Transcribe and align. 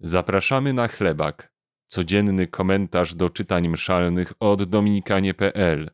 Zapraszamy 0.00 0.72
na 0.72 0.88
chlebak. 0.88 1.52
Codzienny 1.86 2.46
komentarz 2.46 3.14
do 3.14 3.30
czytań 3.30 3.68
mszalnych 3.68 4.32
od 4.40 4.62
dominikanie.pl. 4.64 5.90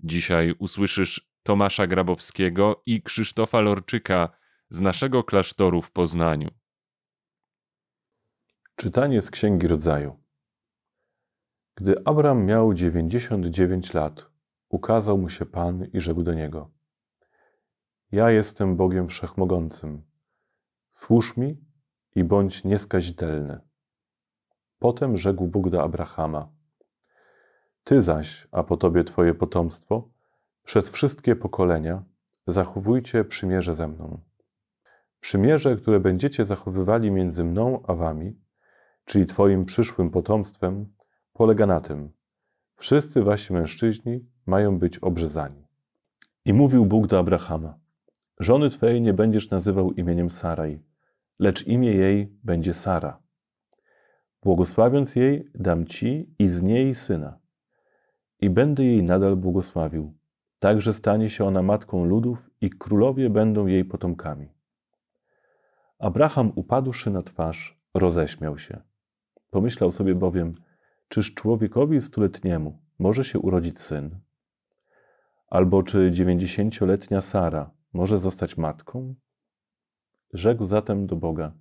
Dzisiaj 0.00 0.54
usłyszysz 0.58 1.30
Tomasza 1.42 1.86
Grabowskiego 1.86 2.82
i 2.86 3.02
Krzysztofa 3.02 3.60
Lorczyka 3.60 4.28
z 4.70 4.80
naszego 4.80 5.24
klasztoru 5.24 5.82
w 5.82 5.92
Poznaniu. 5.92 6.50
Czytanie 8.76 9.22
z 9.22 9.30
Księgi 9.30 9.68
Rodzaju. 9.68 10.16
Gdy 11.74 11.94
Abram 12.04 12.44
miał 12.44 12.74
99 12.74 13.94
lat, 13.94 14.30
ukazał 14.68 15.18
mu 15.18 15.28
się 15.28 15.46
Pan 15.46 15.84
i 15.92 16.00
rzekł 16.00 16.22
do 16.22 16.34
niego: 16.34 16.70
Ja 18.12 18.30
jestem 18.30 18.76
Bogiem 18.76 19.08
Wszechmogącym. 19.08 20.02
Służ 20.90 21.36
mi 21.36 21.67
i 22.18 22.24
bądź 22.24 22.64
nieskazitelny. 22.64 23.60
Potem 24.78 25.18
rzekł 25.18 25.46
Bóg 25.46 25.70
do 25.70 25.82
Abrahama: 25.82 26.48
Ty 27.84 28.02
zaś, 28.02 28.48
a 28.52 28.62
po 28.62 28.76
tobie 28.76 29.04
twoje 29.04 29.34
potomstwo, 29.34 30.08
przez 30.64 30.90
wszystkie 30.90 31.36
pokolenia 31.36 32.02
zachowujcie 32.46 33.24
przymierze 33.24 33.74
ze 33.74 33.88
mną. 33.88 34.20
Przymierze, 35.20 35.76
które 35.76 36.00
będziecie 36.00 36.44
zachowywali 36.44 37.10
między 37.10 37.44
mną 37.44 37.82
a 37.86 37.94
wami, 37.94 38.40
czyli 39.04 39.26
twoim 39.26 39.64
przyszłym 39.64 40.10
potomstwem, 40.10 40.94
polega 41.32 41.66
na 41.66 41.80
tym: 41.80 42.12
wszyscy 42.76 43.22
wasi 43.22 43.52
mężczyźni 43.52 44.26
mają 44.46 44.78
być 44.78 44.98
obrzezani. 44.98 45.66
I 46.44 46.52
mówił 46.52 46.86
Bóg 46.86 47.06
do 47.06 47.18
Abrahama: 47.18 47.78
Żony 48.40 48.70
twojej 48.70 49.02
nie 49.02 49.12
będziesz 49.12 49.50
nazywał 49.50 49.92
imieniem 49.92 50.30
Saraj, 50.30 50.82
lecz 51.38 51.66
imię 51.66 51.92
jej 51.92 52.38
będzie 52.44 52.74
Sara. 52.74 53.22
Błogosławiąc 54.42 55.16
jej, 55.16 55.50
dam 55.54 55.86
ci 55.86 56.34
i 56.38 56.48
z 56.48 56.62
niej 56.62 56.94
syna. 56.94 57.38
I 58.40 58.50
będę 58.50 58.84
jej 58.84 59.02
nadal 59.02 59.36
błogosławił. 59.36 60.14
Także 60.58 60.92
stanie 60.92 61.30
się 61.30 61.44
ona 61.44 61.62
matką 61.62 62.04
ludów 62.04 62.50
i 62.60 62.70
królowie 62.70 63.30
będą 63.30 63.66
jej 63.66 63.84
potomkami. 63.84 64.48
Abraham 65.98 66.52
upadłszy 66.54 67.10
na 67.10 67.22
twarz, 67.22 67.80
roześmiał 67.94 68.58
się. 68.58 68.80
Pomyślał 69.50 69.92
sobie 69.92 70.14
bowiem, 70.14 70.54
czyż 71.08 71.34
człowiekowi 71.34 72.00
stuletniemu 72.00 72.78
może 72.98 73.24
się 73.24 73.38
urodzić 73.38 73.80
syn? 73.80 74.20
Albo 75.48 75.82
czy 75.82 76.12
dziewięćdziesięcioletnia 76.12 77.20
Sara 77.20 77.70
może 77.92 78.18
zostać 78.18 78.56
matką? 78.56 79.14
Rzekł 80.32 80.64
zatem 80.64 81.06
do 81.06 81.16
Boga: 81.16 81.52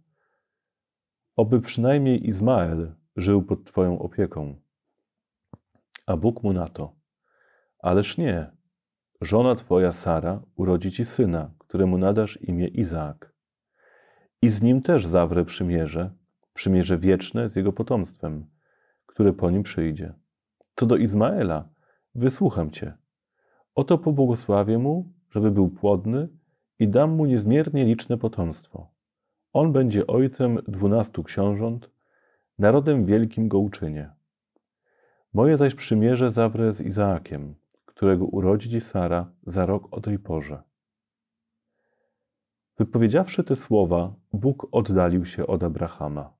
Oby 1.35 1.61
przynajmniej 1.61 2.27
Izmael 2.27 2.95
żył 3.15 3.43
pod 3.43 3.63
Twoją 3.65 3.99
opieką. 3.99 4.55
A 6.05 6.17
Bóg 6.17 6.43
mu 6.43 6.53
na 6.53 6.67
to: 6.67 6.95
Ależ 7.79 8.17
nie, 8.17 8.51
żona 9.21 9.55
Twoja 9.55 9.91
Sara 9.91 10.41
urodzi 10.55 10.91
Ci 10.91 11.05
syna, 11.05 11.51
któremu 11.57 11.97
nadasz 11.97 12.41
imię 12.41 12.67
Izaak. 12.67 13.33
I 14.41 14.49
z 14.49 14.61
nim 14.61 14.81
też 14.81 15.07
zawrę 15.07 15.45
przymierze, 15.45 16.11
przymierze 16.53 16.97
wieczne 16.97 17.49
z 17.49 17.55
jego 17.55 17.73
potomstwem, 17.73 18.45
które 19.05 19.33
po 19.33 19.51
nim 19.51 19.63
przyjdzie. 19.63 20.13
Co 20.75 20.85
do 20.85 20.95
Izmaela, 20.95 21.69
wysłucham 22.15 22.71
Cię. 22.71 22.97
Oto 23.75 23.97
pobłogosławię 23.97 24.77
mu, 24.77 25.13
żeby 25.29 25.51
był 25.51 25.69
płodny 25.69 26.29
i 26.79 26.87
dam 26.87 27.11
mu 27.11 27.25
niezmiernie 27.25 27.85
liczne 27.85 28.17
potomstwo. 28.17 28.87
On 29.53 29.73
będzie 29.73 30.07
ojcem 30.07 30.59
dwunastu 30.67 31.23
książąt, 31.23 31.89
narodem 32.59 33.05
wielkim 33.05 33.47
go 33.47 33.59
uczynię. 33.59 34.11
Moje 35.33 35.57
zaś 35.57 35.75
przymierze 35.75 36.31
zawrę 36.31 36.73
z 36.73 36.81
Izaakiem, 36.81 37.55
którego 37.85 38.25
urodzi 38.25 38.69
ci 38.69 38.81
Sara 38.81 39.31
za 39.43 39.65
rok 39.65 39.87
o 39.91 40.01
tej 40.01 40.19
porze. 40.19 40.63
Wypowiedziawszy 42.77 43.43
te 43.43 43.55
słowa, 43.55 44.13
Bóg 44.33 44.67
oddalił 44.71 45.25
się 45.25 45.47
od 45.47 45.63
Abrahama. 45.63 46.37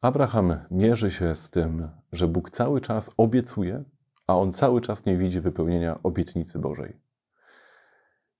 Abraham 0.00 0.58
mierzy 0.70 1.10
się 1.10 1.34
z 1.34 1.50
tym, 1.50 1.88
że 2.12 2.28
Bóg 2.28 2.50
cały 2.50 2.80
czas 2.80 3.14
obiecuje, 3.16 3.84
a 4.26 4.36
on 4.38 4.52
cały 4.52 4.80
czas 4.80 5.06
nie 5.06 5.16
widzi 5.16 5.40
wypełnienia 5.40 6.02
obietnicy 6.02 6.58
Bożej. 6.58 6.96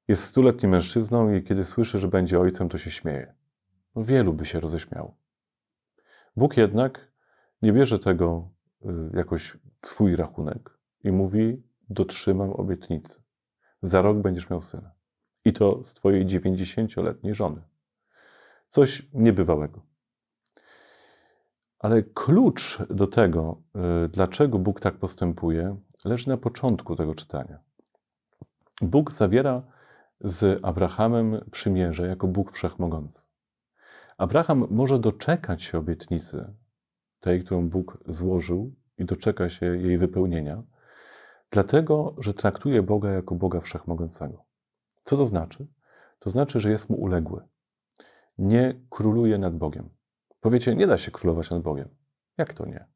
Jest 0.08 0.24
stuletnim 0.24 0.70
mężczyzną 0.70 1.34
i 1.34 1.42
kiedy 1.42 1.64
słyszy, 1.64 1.98
że 1.98 2.08
będzie 2.08 2.40
ojcem, 2.40 2.68
to 2.68 2.78
się 2.78 2.90
śmieje. 2.90 3.34
Wielu 3.96 4.32
by 4.32 4.44
się 4.44 4.60
roześmiało. 4.60 5.16
Bóg 6.36 6.56
jednak 6.56 7.12
nie 7.62 7.72
bierze 7.72 7.98
tego 7.98 8.48
y, 8.84 8.88
jakoś 9.14 9.58
w 9.80 9.88
swój 9.88 10.16
rachunek 10.16 10.78
i 11.04 11.12
mówi: 11.12 11.62
Dotrzymam 11.88 12.50
obietnicy. 12.50 13.22
Za 13.82 14.02
rok 14.02 14.18
będziesz 14.18 14.50
miał 14.50 14.62
syna. 14.62 14.90
I 15.44 15.52
to 15.52 15.84
z 15.84 15.94
twojej 15.94 16.26
90-letniej 16.26 17.34
żony. 17.34 17.62
Coś 18.68 19.08
niebywałego. 19.12 19.93
Ale 21.84 22.02
klucz 22.02 22.82
do 22.90 23.06
tego, 23.06 23.62
y, 24.04 24.08
dlaczego 24.08 24.58
Bóg 24.58 24.80
tak 24.80 24.94
postępuje, 24.94 25.76
leży 26.04 26.28
na 26.28 26.36
początku 26.36 26.96
tego 26.96 27.14
czytania. 27.14 27.58
Bóg 28.82 29.12
zawiera 29.12 29.62
z 30.20 30.64
Abrahamem 30.64 31.40
przymierze 31.50 32.06
jako 32.06 32.26
Bóg 32.26 32.52
Wszechmogący. 32.52 33.26
Abraham 34.18 34.66
może 34.70 34.98
doczekać 34.98 35.62
się 35.62 35.78
obietnicy, 35.78 36.54
tej, 37.20 37.44
którą 37.44 37.68
Bóg 37.68 37.98
złożył, 38.06 38.74
i 38.98 39.04
doczeka 39.04 39.48
się 39.48 39.66
jej 39.66 39.98
wypełnienia, 39.98 40.62
dlatego, 41.50 42.14
że 42.18 42.34
traktuje 42.34 42.82
Boga 42.82 43.10
jako 43.10 43.34
Boga 43.34 43.60
Wszechmogącego. 43.60 44.44
Co 45.04 45.16
to 45.16 45.26
znaczy? 45.26 45.66
To 46.18 46.30
znaczy, 46.30 46.60
że 46.60 46.70
jest 46.70 46.90
mu 46.90 46.96
uległy. 46.96 47.42
Nie 48.38 48.80
króluje 48.90 49.38
nad 49.38 49.56
Bogiem. 49.56 49.88
Powiecie, 50.44 50.74
nie 50.74 50.86
da 50.86 50.98
się 50.98 51.10
królować 51.10 51.50
nad 51.50 51.62
Bogiem. 51.62 51.88
Jak 52.38 52.54
to 52.54 52.66
nie? 52.66 52.86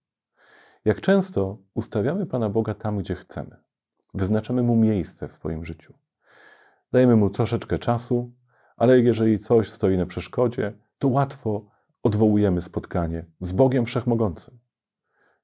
Jak 0.85 1.01
często 1.01 1.59
ustawiamy 1.75 2.27
Pana 2.27 2.49
Boga 2.49 2.75
tam, 2.75 2.99
gdzie 2.99 3.15
chcemy. 3.15 3.57
Wyznaczamy 4.15 4.63
Mu 4.63 4.77
miejsce 4.77 5.29
w 5.29 5.33
swoim 5.33 5.65
życiu. 5.65 5.95
Dajemy 6.93 7.17
Mu 7.17 7.31
troszeczkę 7.31 7.79
czasu, 7.79 8.33
ale 8.77 9.01
jeżeli 9.01 9.39
coś 9.39 9.71
stoi 9.71 9.97
na 9.97 10.07
przeszkodzie, 10.07 10.73
to 10.99 11.09
łatwo 11.09 11.71
odwołujemy 12.03 12.63
spotkanie 12.63 13.25
z 13.41 13.53
Bogiem 13.53 13.85
Wszechmogącym. 13.87 14.59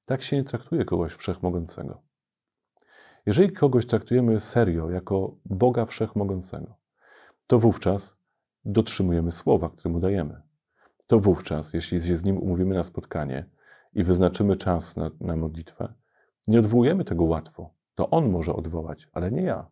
Tak 0.05 0.21
się 0.21 0.35
nie 0.35 0.43
traktuje 0.43 0.85
kogoś 0.85 1.13
Wszechmogącego. 1.13 2.01
Jeżeli 3.25 3.51
kogoś 3.51 3.85
traktujemy 3.85 4.39
serio, 4.39 4.89
jako 4.89 5.35
Boga 5.45 5.85
Wszechmogącego, 5.85 6.75
to 7.47 7.59
wówczas 7.59 8.17
dotrzymujemy 8.65 9.31
słowa, 9.31 9.69
które 9.69 9.93
mu 9.93 9.99
dajemy. 9.99 10.44
To 11.07 11.19
wówczas, 11.19 11.73
jeśli 11.73 12.01
się 12.01 12.15
z 12.15 12.23
nim 12.23 12.37
umówimy 12.37 12.75
na 12.75 12.83
spotkanie, 12.83 13.45
i 13.95 14.03
wyznaczymy 14.03 14.55
czas 14.55 14.97
na, 14.97 15.11
na 15.21 15.35
modlitwę, 15.35 15.93
nie 16.47 16.59
odwołujemy 16.59 17.05
tego 17.05 17.23
łatwo. 17.23 17.73
To 17.95 18.09
on 18.09 18.29
może 18.29 18.55
odwołać, 18.55 19.07
ale 19.13 19.31
nie 19.31 19.41
ja. 19.41 19.67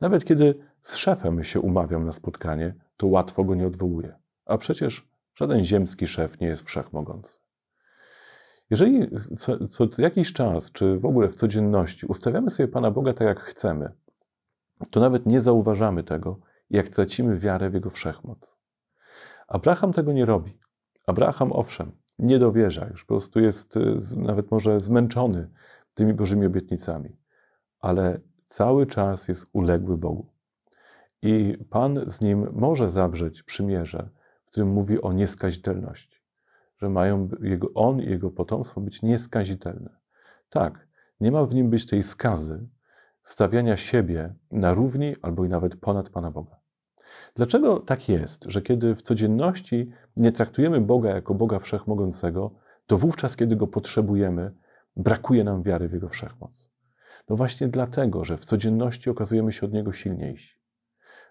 Nawet 0.00 0.24
kiedy 0.24 0.54
z 0.82 0.96
szefem 0.96 1.44
się 1.44 1.60
umawiam 1.60 2.04
na 2.04 2.12
spotkanie, 2.12 2.74
to 2.96 3.06
łatwo 3.06 3.44
go 3.44 3.54
nie 3.54 3.66
odwołuję. 3.66 4.14
A 4.46 4.58
przecież 4.58 5.08
żaden 5.34 5.64
ziemski 5.64 6.06
szef 6.06 6.40
nie 6.40 6.46
jest 6.46 6.62
wszechmogący. 6.62 7.38
Jeżeli 8.70 9.10
co, 9.36 9.68
co 9.68 10.02
jakiś 10.02 10.32
czas, 10.32 10.72
czy 10.72 10.98
w 10.98 11.04
ogóle 11.06 11.28
w 11.28 11.34
codzienności 11.34 12.06
ustawiamy 12.06 12.50
sobie 12.50 12.68
Pana 12.68 12.90
Boga 12.90 13.14
tak, 13.14 13.28
jak 13.28 13.40
chcemy, 13.40 13.92
to 14.90 15.00
nawet 15.00 15.26
nie 15.26 15.40
zauważamy 15.40 16.04
tego, 16.04 16.38
jak 16.70 16.88
tracimy 16.88 17.38
wiarę 17.38 17.70
w 17.70 17.74
Jego 17.74 17.90
wszechmoc. 17.90 18.56
Abraham 19.48 19.92
tego 19.92 20.12
nie 20.12 20.24
robi. 20.24 20.61
Abraham, 21.06 21.52
owszem, 21.52 21.92
nie 22.18 22.38
dowierza, 22.38 22.86
już 22.88 23.04
po 23.04 23.14
prostu 23.14 23.40
jest 23.40 23.76
y, 23.76 23.98
nawet 24.16 24.50
może 24.50 24.80
zmęczony 24.80 25.50
tymi 25.94 26.14
Bożymi 26.14 26.46
obietnicami, 26.46 27.16
ale 27.80 28.20
cały 28.46 28.86
czas 28.86 29.28
jest 29.28 29.46
uległy 29.52 29.98
Bogu. 29.98 30.32
I 31.22 31.58
Pan 31.70 32.10
z 32.10 32.20
nim 32.20 32.48
może 32.52 32.90
zawrzeć 32.90 33.42
przymierze, 33.42 34.08
w 34.44 34.50
którym 34.50 34.68
mówi 34.68 35.02
o 35.02 35.12
nieskazitelności, 35.12 36.20
że 36.78 36.88
mają 36.88 37.28
jego, 37.40 37.68
on 37.74 38.00
i 38.00 38.10
jego 38.10 38.30
potomstwo 38.30 38.80
być 38.80 39.02
nieskazitelne. 39.02 39.90
Tak, 40.48 40.88
nie 41.20 41.32
ma 41.32 41.46
w 41.46 41.54
nim 41.54 41.70
być 41.70 41.86
tej 41.86 42.02
skazy 42.02 42.68
stawiania 43.22 43.76
siebie 43.76 44.34
na 44.50 44.74
równi 44.74 45.14
albo 45.22 45.44
i 45.44 45.48
nawet 45.48 45.76
ponad 45.76 46.08
Pana 46.08 46.30
Boga. 46.30 46.61
Dlaczego 47.34 47.80
tak 47.80 48.08
jest, 48.08 48.44
że 48.44 48.62
kiedy 48.62 48.94
w 48.94 49.02
codzienności 49.02 49.90
nie 50.16 50.32
traktujemy 50.32 50.80
Boga 50.80 51.10
jako 51.10 51.34
Boga 51.34 51.58
wszechmogącego, 51.58 52.54
to 52.86 52.98
wówczas, 52.98 53.36
kiedy 53.36 53.56
go 53.56 53.66
potrzebujemy, 53.66 54.52
brakuje 54.96 55.44
nam 55.44 55.62
wiary 55.62 55.88
w 55.88 55.92
jego 55.92 56.08
wszechmoc? 56.08 56.70
No 57.28 57.36
właśnie 57.36 57.68
dlatego, 57.68 58.24
że 58.24 58.36
w 58.36 58.44
codzienności 58.44 59.10
okazujemy 59.10 59.52
się 59.52 59.66
od 59.66 59.72
niego 59.72 59.92
silniejsi. 59.92 60.56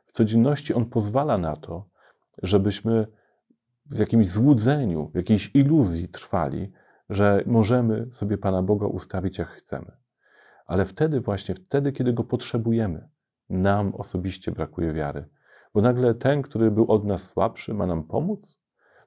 W 0.06 0.12
codzienności 0.12 0.74
On 0.74 0.86
pozwala 0.86 1.38
na 1.38 1.56
to, 1.56 1.90
żebyśmy 2.44 3.08
w 3.86 4.00
jakimś 4.00 4.30
złudzeniu, 4.30 5.10
w 5.14 5.16
jakiejś 5.16 5.56
iluzji 5.56 6.10
trwali, 6.10 6.72
że 7.10 7.44
możemy 7.46 8.08
sobie 8.12 8.38
Pana 8.38 8.64
Boga 8.64 8.88
ustawić 8.88 9.38
jak 9.38 9.48
chcemy. 9.48 9.92
Ale 10.66 10.86
wtedy, 10.86 11.22
właśnie 11.22 11.56
wtedy, 11.56 11.92
kiedy 11.92 12.14
Go 12.14 12.24
potrzebujemy, 12.24 13.10
nam 13.50 13.96
osobiście 13.96 14.52
brakuje 14.52 14.94
wiary. 14.94 15.26
Bo 15.74 15.82
nagle 15.82 16.14
ten, 16.14 16.42
który 16.42 16.72
był 16.72 16.92
od 16.92 17.06
nas 17.06 17.28
słabszy, 17.28 17.74
ma 17.74 17.86
nam 17.86 18.04
pomóc? 18.04 18.62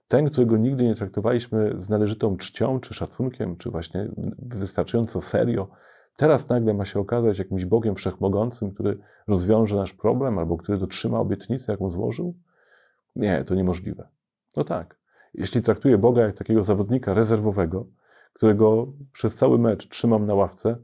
Ten, 0.08 0.30
którego 0.30 0.56
nigdy 0.56 0.84
nie 0.84 0.94
traktowaliśmy 0.94 1.74
z 1.78 1.88
należytą 1.88 2.36
czcią, 2.36 2.80
czy 2.80 2.94
szacunkiem, 2.94 3.56
czy 3.56 3.70
właśnie 3.70 4.08
wystarczająco 4.38 5.20
serio, 5.20 5.68
teraz 6.16 6.48
nagle 6.48 6.74
ma 6.74 6.84
się 6.84 7.00
okazać 7.00 7.38
jakimś 7.38 7.64
Bogiem 7.64 7.94
wszechmogącym, 7.94 8.74
który 8.74 8.98
rozwiąże 9.26 9.76
nasz 9.76 9.92
problem, 9.92 10.38
albo 10.38 10.56
który 10.56 10.78
dotrzyma 10.78 11.20
obietnicy, 11.20 11.70
jaką 11.70 11.90
złożył? 11.90 12.34
Nie, 13.16 13.44
to 13.44 13.54
niemożliwe. 13.54 14.08
No 14.56 14.64
tak. 14.64 14.98
Jeśli 15.34 15.62
traktuję 15.62 15.98
Boga 15.98 16.22
jak 16.22 16.36
takiego 16.36 16.62
zawodnika 16.62 17.14
rezerwowego, 17.14 17.86
którego 18.32 18.92
przez 19.12 19.36
cały 19.36 19.58
mecz 19.58 19.88
trzymam 19.88 20.26
na 20.26 20.34
ławce, 20.34 20.76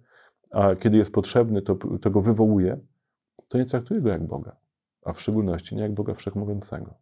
a 0.50 0.74
kiedy 0.74 0.96
jest 0.96 1.12
potrzebny, 1.12 1.62
to, 1.62 1.76
to 2.00 2.10
go 2.10 2.20
wywołuję, 2.20 2.80
to 3.48 3.58
nie 3.58 3.64
traktuję 3.64 4.00
go 4.00 4.08
jak 4.08 4.26
Boga, 4.26 4.56
a 5.04 5.12
w 5.12 5.20
szczególności 5.20 5.76
nie 5.76 5.82
jak 5.82 5.94
Boga 5.94 6.14
Wszechmogącego. 6.14 6.94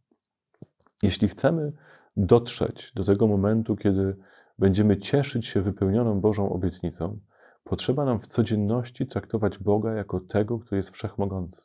Jeśli 1.03 1.29
chcemy 1.29 1.73
dotrzeć 2.17 2.93
do 2.95 3.05
tego 3.05 3.27
momentu, 3.27 3.77
kiedy 3.77 4.17
będziemy 4.59 4.97
cieszyć 4.97 5.47
się 5.47 5.63
wypełnioną 5.63 6.21
Bożą 6.21 6.53
obietnicą, 6.53 7.19
potrzeba 7.65 8.05
nam 8.05 8.21
w 8.21 8.27
codzienności 8.27 9.07
traktować 9.07 9.59
Boga 9.59 9.93
jako 9.93 10.21
tego, 10.21 10.59
który 10.59 10.77
jest 10.77 10.91
wszechmogący 10.91 11.63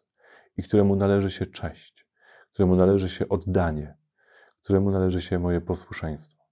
i 0.57 0.63
któremu 0.63 0.95
należy 0.95 1.31
się 1.31 1.45
cześć, 1.45 2.07
któremu 2.53 2.75
należy 2.75 3.09
się 3.09 3.29
oddanie, 3.29 3.97
któremu 4.63 4.89
należy 4.91 5.21
się 5.21 5.39
moje 5.39 5.61
posłuszeństwo. 5.61 6.43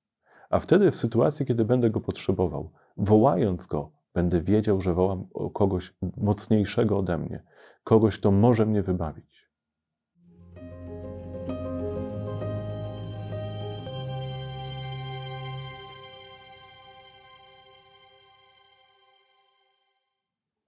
A 0.50 0.60
wtedy, 0.60 0.92
w 0.92 0.95
sytuacji, 0.95 1.45
kiedy 1.45 1.66
będę 1.66 1.89
go 1.89 2.01
potrzebował, 2.01 2.72
wołając 2.98 3.66
go, 3.66 3.92
będę 4.13 4.42
wiedział, 4.42 4.81
że 4.81 4.94
wołam 4.94 5.27
o 5.34 5.50
kogoś 5.50 5.94
mocniejszego 6.18 6.98
ode 6.98 7.18
mnie, 7.18 7.44
kogoś, 7.84 8.19
kto 8.19 8.31
może 8.31 8.66
mnie 8.66 8.84
wybawić. 8.84 9.31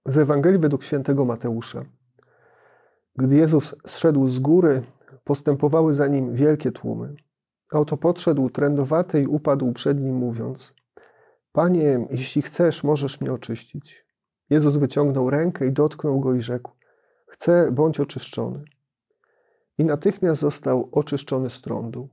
Z 0.06 0.18
Ewangelii 0.18 0.58
według 0.58 0.84
świętego 0.84 1.24
Mateusza. 1.24 1.84
Gdy 3.16 3.36
Jezus 3.36 3.74
zszedł 3.86 4.28
z 4.28 4.38
góry, 4.38 4.82
postępowały 5.24 5.92
za 5.92 6.06
nim 6.06 6.34
wielkie 6.34 6.72
tłumy. 6.72 7.14
A 7.72 7.78
oto 7.78 7.96
podszedł 7.96 8.50
trędowaty 8.50 9.22
i 9.22 9.26
upadł 9.26 9.72
przed 9.72 10.00
nim, 10.00 10.16
mówiąc: 10.16 10.74
Panie, 11.52 12.06
jeśli 12.10 12.42
chcesz, 12.42 12.84
możesz 12.84 13.20
mnie 13.20 13.32
oczyścić. 13.32 14.06
Jezus 14.50 14.76
wyciągnął 14.76 15.30
rękę 15.30 15.66
i 15.66 15.72
dotknął 15.72 16.20
go 16.20 16.34
i 16.34 16.40
rzekł: 16.40 16.72
Chcę, 17.26 17.72
bądź 17.72 18.00
oczyszczony. 18.00 18.64
I 19.78 19.84
natychmiast 19.84 20.40
został 20.40 20.88
oczyszczony 20.92 21.50
z 21.50 21.60
trądu. 21.60 22.08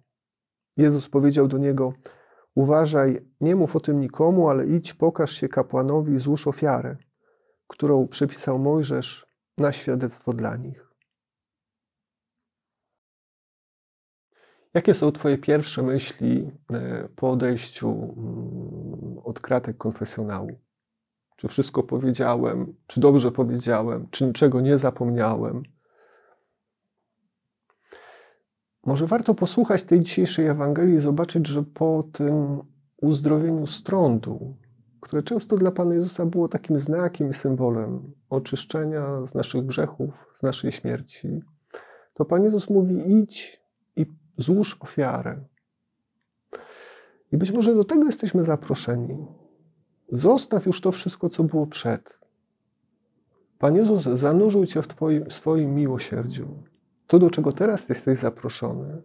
Jezus 0.78 1.10
powiedział 1.10 1.48
do 1.48 1.58
niego: 1.58 1.94
Uważaj, 2.56 3.26
nie 3.42 3.56
mów 3.56 3.76
o 3.76 3.80
tym 3.80 4.00
nikomu, 4.00 4.50
ale 4.50 4.68
idź, 4.68 4.94
pokaż 4.94 5.32
się 5.32 5.50
kapłanowi 5.50 6.14
i 6.14 6.20
złóż 6.20 6.48
ofiarę, 6.48 6.98
którą 7.72 8.08
przypisał 8.08 8.60
Mojżesz 8.60 9.26
na 9.58 9.72
świadectwo 9.72 10.34
dla 10.34 10.56
nich. 10.56 10.88
Jakie 14.74 14.94
są 14.94 15.12
Twoje 15.12 15.38
pierwsze 15.38 15.84
myśli 15.84 16.52
e, 16.74 17.10
po 17.16 17.32
odejściu 17.32 17.90
mm, 17.90 19.18
od 19.24 19.40
kratek 19.40 19.78
konfesjonału? 19.78 20.60
Czy 21.36 21.48
wszystko 21.48 21.84
powiedziałem? 21.84 22.76
Czy 22.88 23.00
dobrze 23.00 23.32
powiedziałem? 23.32 24.08
Czy 24.12 24.26
niczego 24.26 24.62
nie 24.62 24.78
zapomniałem? 24.78 25.64
Może 28.86 29.08
warto 29.08 29.34
posłuchać 29.34 29.84
tej 29.84 30.02
dzisiejszej 30.02 30.48
Ewangelii 30.48 30.96
i 30.96 31.00
zobaczyć, 31.00 31.48
że 31.48 31.64
po 31.64 32.04
tym 32.14 32.62
uzdrowieniu 32.98 33.68
strądu, 33.68 34.58
które 35.02 35.24
często 35.24 35.58
dla 35.58 35.72
Pana 35.72 35.94
Jezusa 35.94 36.26
było 36.26 36.48
takim 36.48 36.80
znakiem 36.80 37.30
i 37.30 37.34
symbolem 37.34 38.12
oczyszczenia 38.30 39.26
z 39.26 39.36
naszych 39.36 39.66
grzechów, 39.66 40.28
z 40.36 40.44
naszej 40.44 40.72
śmierci, 40.72 41.42
to 42.14 42.26
Pan 42.26 42.44
Jezus 42.44 42.70
mówi: 42.70 43.20
idź 43.20 43.62
i 43.96 44.06
złóż 44.38 44.78
ofiarę. 44.80 45.44
I 47.32 47.38
być 47.38 47.52
może 47.52 47.76
do 47.76 47.84
tego 47.84 48.06
jesteśmy 48.06 48.44
zaproszeni. 48.44 49.28
Zostaw 50.12 50.66
już 50.66 50.82
to 50.82 50.92
wszystko, 50.92 51.30
co 51.30 51.44
było 51.44 51.68
przed. 51.68 52.20
Pan 53.60 53.76
Jezus 53.76 54.02
zanurzył 54.02 54.66
Cię 54.66 54.82
w 54.82 54.88
twoim, 54.88 55.32
swoim 55.32 55.76
miłosierdziu. 55.76 56.48
To, 57.08 57.20
do 57.20 57.30
czego 57.30 57.52
teraz 57.52 57.90
jesteś 57.90 58.20
zaproszony, 58.20 59.02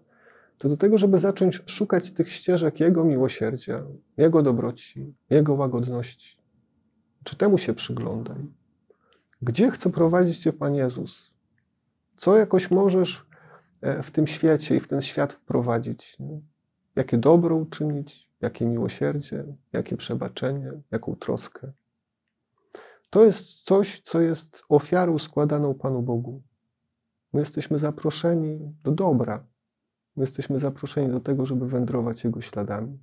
to 0.58 0.68
do 0.68 0.76
tego, 0.76 0.98
żeby 0.98 1.18
zacząć 1.18 1.62
szukać 1.66 2.10
tych 2.10 2.32
ścieżek 2.32 2.80
Jego 2.80 3.04
miłosierdzia, 3.04 3.82
Jego 4.16 4.42
dobroci, 4.42 5.14
Jego 5.30 5.54
łagodności. 5.54 6.38
Czy 7.24 7.36
temu 7.36 7.58
się 7.58 7.74
przyglądaj? 7.74 8.36
Gdzie 9.42 9.70
chce 9.70 9.90
prowadzić 9.90 10.38
Cię 10.38 10.52
Pan 10.52 10.74
Jezus? 10.74 11.34
Co 12.16 12.36
jakoś 12.36 12.70
możesz 12.70 13.26
e, 13.80 14.02
w 14.02 14.10
tym 14.10 14.26
świecie 14.26 14.76
i 14.76 14.80
w 14.80 14.88
ten 14.88 15.00
świat 15.00 15.32
wprowadzić? 15.32 16.16
Jakie 16.96 17.18
dobro 17.18 17.56
uczynić? 17.56 18.30
Jakie 18.40 18.66
miłosierdzie? 18.66 19.44
Jakie 19.72 19.96
przebaczenie? 19.96 20.72
Jaką 20.90 21.16
troskę? 21.16 21.72
To 23.10 23.24
jest 23.24 23.62
coś, 23.62 24.00
co 24.00 24.20
jest 24.20 24.64
ofiarą 24.68 25.18
składaną 25.18 25.74
Panu 25.74 26.02
Bogu. 26.02 26.42
My 27.32 27.40
jesteśmy 27.40 27.78
zaproszeni 27.78 28.74
do 28.84 28.92
dobra, 28.92 29.44
My 30.16 30.22
jesteśmy 30.22 30.58
zaproszeni 30.58 31.08
do 31.08 31.20
tego, 31.20 31.46
żeby 31.46 31.68
wędrować 31.68 32.24
Jego 32.24 32.40
śladami. 32.40 32.98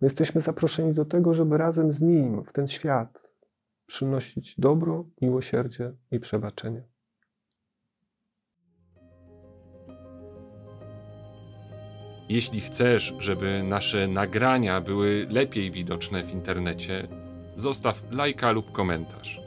My 0.00 0.06
jesteśmy 0.06 0.40
zaproszeni 0.40 0.92
do 0.92 1.04
tego, 1.04 1.34
żeby 1.34 1.58
razem 1.58 1.92
z 1.92 2.02
Nim 2.02 2.44
w 2.44 2.52
ten 2.52 2.68
świat 2.68 3.34
przynosić 3.86 4.60
dobro, 4.60 5.04
miłosierdzie 5.22 5.92
i 6.10 6.20
przebaczenie. 6.20 6.84
Jeśli 12.28 12.60
chcesz, 12.60 13.14
żeby 13.18 13.62
nasze 13.62 14.08
nagrania 14.08 14.80
były 14.80 15.26
lepiej 15.30 15.70
widoczne 15.70 16.24
w 16.24 16.30
internecie, 16.30 17.08
zostaw 17.56 18.02
lajka 18.10 18.50
lub 18.50 18.72
komentarz. 18.72 19.43